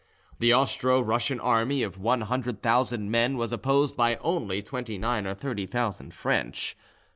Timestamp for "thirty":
5.35-5.67